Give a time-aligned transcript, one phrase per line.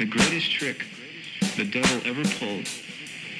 [0.00, 0.86] The greatest trick
[1.58, 2.66] the devil ever pulled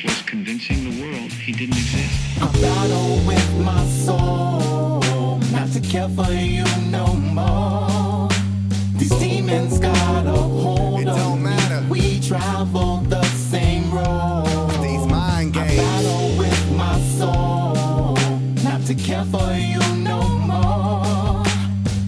[0.04, 2.38] was convincing the world he didn't exist.
[2.38, 8.28] I battle with my soul, not to care for you no more.
[8.98, 11.44] These demons got a hold It of don't me.
[11.44, 11.86] matter.
[11.88, 14.68] We travel the same road.
[14.82, 15.70] These mind games.
[15.70, 18.16] I battle with my soul,
[18.62, 21.42] not to care for you no more.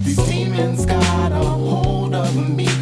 [0.05, 2.82] These demons got a hold of me.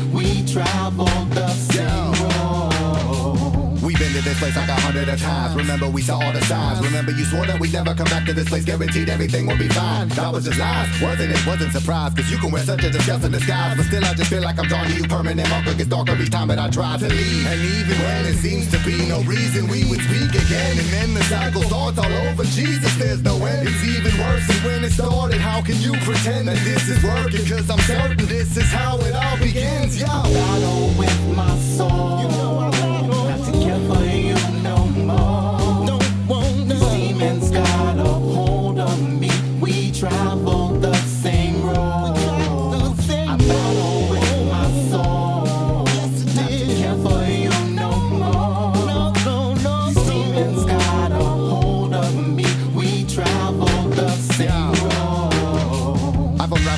[5.11, 5.55] Of times.
[5.55, 6.85] Remember, we saw all the signs.
[6.85, 8.65] Remember, you swore that we'd never come back to this place.
[8.65, 10.09] Guaranteed everything would be fine.
[10.09, 11.47] That was just lies, wasn't it?
[11.47, 12.17] Wasn't surprised.
[12.17, 13.77] Cause you can wear such a disgusting disguise.
[13.77, 15.05] But still, I just feel like I'm drawn to you.
[15.05, 17.47] Permanent marker gets darker each time that I try to leave.
[17.47, 20.79] And even when it seems to be no reason, we would speak again.
[20.79, 22.45] And then the cycle starts all over.
[22.45, 23.69] Jesus, there's no end.
[23.69, 25.41] It's even worse than when it started.
[25.41, 27.45] How can you pretend that this is working?
[27.47, 30.70] Cause I'm certain this is how it all begins, yo.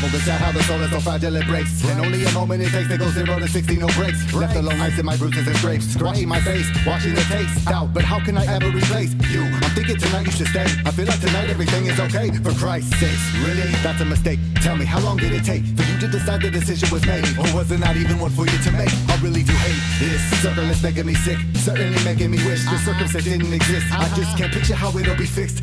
[0.09, 1.85] This out how the soul is so fragile it breaks.
[1.85, 4.33] And only a moment it takes to go zero to 60, no breaks.
[4.35, 5.87] Left alone, ice in my bruises and scrapes.
[5.87, 7.93] Scratching my face, washing the taste out.
[7.95, 9.43] But how can I ever replace you?
[9.43, 10.67] I'm thinking tonight you should stay.
[10.85, 12.31] I feel like tonight everything is okay.
[12.43, 13.71] For Christ's sake, really?
[13.83, 14.41] That's a mistake.
[14.63, 17.25] Tell me, how long did it take for you to decide the decision was made?
[17.39, 18.93] Or was it not even one for you to make?
[19.09, 20.21] I really do hate this.
[20.43, 21.39] Circle is making me sick.
[21.55, 23.87] Certainly making me wish the circumstance didn't exist.
[23.93, 25.63] I just can't picture how it'll be fixed.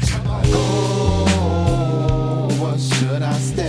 [0.51, 3.68] Oh, what should I stay?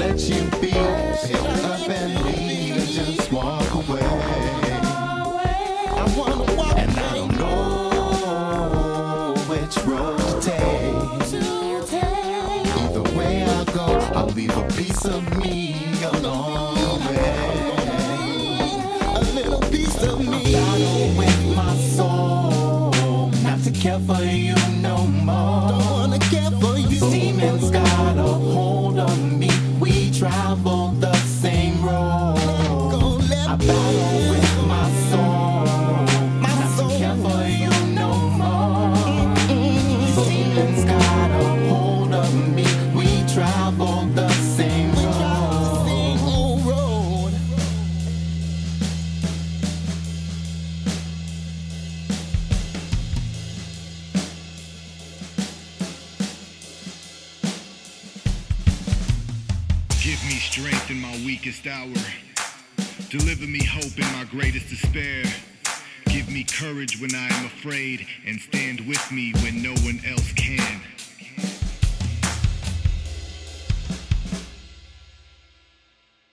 [0.00, 0.70] Let you be?
[0.70, 4.00] Pick up and leave and just walk away.
[6.76, 10.94] And I don't know which road to take.
[12.80, 17.34] Either way I go, I'll leave a piece of me along the way.
[19.16, 20.54] A little piece of me.
[20.54, 24.49] Battle with my soul, not to care for you
[60.10, 61.94] Give me strength in my weakest hour.
[63.10, 65.22] Deliver me hope in my greatest despair.
[66.06, 70.32] Give me courage when I am afraid and stand with me when no one else
[70.32, 70.80] can.